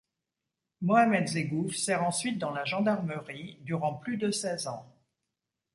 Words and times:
Mohamed 0.81 1.27
Zeghouf 1.27 1.75
sert 1.77 2.01
ensuite 2.03 2.39
dans 2.39 2.49
la 2.49 2.65
gendarmerie 2.65 3.59
durant 3.61 3.93
plus 3.93 4.17
de 4.17 4.31
seize 4.31 4.65
ans. 4.65 4.91